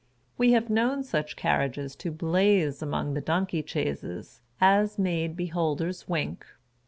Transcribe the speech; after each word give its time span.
We 0.35 0.53
have 0.53 0.71
known 0.71 1.03
such 1.03 1.37
car 1.37 1.59
riages 1.59 1.95
to 1.99 2.09
blaze 2.09 2.81
among 2.81 3.13
the 3.13 3.21
donkey 3.21 3.61
chaises, 3.61 4.41
as 4.59 4.97
made 4.97 5.37
beholders 5.37 6.09
wink. 6.09 6.43